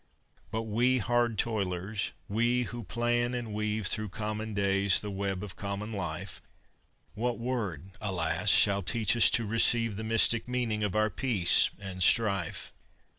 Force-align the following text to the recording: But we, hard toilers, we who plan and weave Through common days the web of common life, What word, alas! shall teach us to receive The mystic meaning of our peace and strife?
But 0.49 0.63
we, 0.63 0.97
hard 0.97 1.37
toilers, 1.37 2.11
we 2.27 2.63
who 2.63 2.81
plan 2.83 3.35
and 3.35 3.53
weave 3.53 3.85
Through 3.85 4.09
common 4.09 4.55
days 4.55 4.99
the 4.99 5.11
web 5.11 5.43
of 5.43 5.55
common 5.55 5.93
life, 5.93 6.41
What 7.13 7.37
word, 7.37 7.91
alas! 8.01 8.49
shall 8.49 8.81
teach 8.81 9.15
us 9.15 9.29
to 9.29 9.45
receive 9.45 9.97
The 9.97 10.03
mystic 10.03 10.47
meaning 10.47 10.83
of 10.83 10.95
our 10.95 11.11
peace 11.11 11.69
and 11.79 12.01
strife? 12.01 12.73